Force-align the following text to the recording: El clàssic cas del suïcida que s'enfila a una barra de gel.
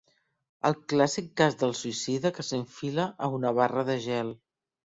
El 0.69 0.75
clàssic 0.93 1.27
cas 1.41 1.59
del 1.63 1.75
suïcida 1.81 2.33
que 2.39 2.47
s'enfila 2.49 3.07
a 3.27 3.31
una 3.37 3.55
barra 3.63 3.89
de 3.93 4.03
gel. 4.11 4.37